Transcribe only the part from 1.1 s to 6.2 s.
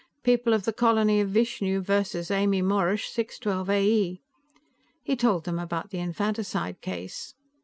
of Vishnu versus Emily Morrosh, 612 A.E." He told them about the